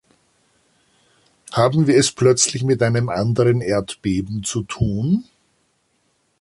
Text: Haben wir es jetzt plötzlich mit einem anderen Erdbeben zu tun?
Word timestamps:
Haben 1.51 1.85
wir 1.85 1.95
es 1.95 2.07
jetzt 2.07 2.15
plötzlich 2.17 2.63
mit 2.63 2.81
einem 2.81 3.07
anderen 3.09 3.61
Erdbeben 3.61 4.41
zu 4.43 4.63
tun? 4.63 5.25